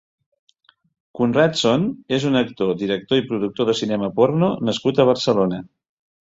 Conrad 1.19 1.59
Son 1.59 1.85
és 2.17 2.25
un 2.29 2.39
actor, 2.39 2.71
director 2.85 3.21
i 3.21 3.27
productor 3.27 3.69
de 3.71 3.77
cinema 3.83 4.11
porno 4.21 4.49
nascut 4.71 5.03
a 5.05 5.07
Barcelona. 5.13 5.63